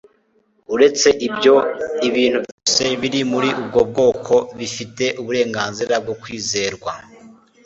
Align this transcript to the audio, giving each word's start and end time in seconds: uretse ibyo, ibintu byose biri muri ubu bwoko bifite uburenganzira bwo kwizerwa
uretse 0.73 1.07
ibyo, 1.27 1.55
ibintu 2.07 2.37
byose 2.45 2.83
biri 3.01 3.21
muri 3.31 3.49
ubu 3.63 3.81
bwoko 3.89 4.35
bifite 4.57 5.05
uburenganzira 5.21 5.93
bwo 6.03 6.15
kwizerwa 6.21 6.91